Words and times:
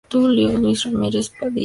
Tulio 0.09 0.57
Luis 0.57 0.83
Ramírez 0.85 1.29
Padilla. 1.39 1.59